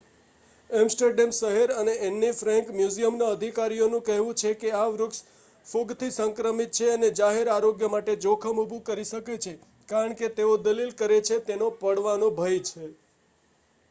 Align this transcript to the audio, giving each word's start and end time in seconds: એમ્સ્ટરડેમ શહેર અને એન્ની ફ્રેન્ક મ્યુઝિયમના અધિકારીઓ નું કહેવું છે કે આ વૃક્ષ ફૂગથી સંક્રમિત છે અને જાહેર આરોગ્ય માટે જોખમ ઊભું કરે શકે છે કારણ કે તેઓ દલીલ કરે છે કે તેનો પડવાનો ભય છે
એમ્સ્ટરડેમ 0.69 1.33
શહેર 1.33 1.73
અને 1.73 1.91
એન્ની 2.07 2.37
ફ્રેન્ક 2.37 2.71
મ્યુઝિયમના 2.73 3.27
અધિકારીઓ 3.33 3.89
નું 3.89 4.03
કહેવું 4.07 4.39
છે 4.39 4.53
કે 4.55 4.71
આ 4.77 4.87
વૃક્ષ 4.87 5.21
ફૂગથી 5.65 6.09
સંક્રમિત 6.15 6.73
છે 6.73 6.89
અને 6.93 7.07
જાહેર 7.13 7.53
આરોગ્ય 7.53 7.91
માટે 7.91 8.11
જોખમ 8.21 8.55
ઊભું 8.57 8.83
કરે 8.85 9.07
શકે 9.07 9.39
છે 9.39 9.55
કારણ 9.89 10.17
કે 10.17 10.33
તેઓ 10.35 10.59
દલીલ 10.63 10.91
કરે 10.97 11.23
છે 11.23 11.37
કે 11.37 11.47
તેનો 11.47 11.71
પડવાનો 11.79 12.35
ભય 12.35 12.67
છે 12.67 12.93